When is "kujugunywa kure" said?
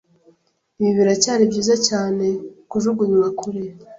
2.69-3.61